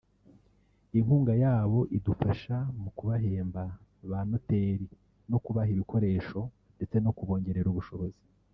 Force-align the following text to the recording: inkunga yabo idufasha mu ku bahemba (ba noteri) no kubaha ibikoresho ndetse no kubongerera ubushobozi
inkunga 0.99 1.33
yabo 1.43 1.79
idufasha 1.97 2.55
mu 2.81 2.89
ku 2.97 3.03
bahemba 3.09 3.63
(ba 4.09 4.19
noteri) 4.29 4.87
no 5.29 5.37
kubaha 5.43 5.69
ibikoresho 5.75 6.39
ndetse 6.75 6.95
no 7.03 7.11
kubongerera 7.17 7.69
ubushobozi 7.71 8.19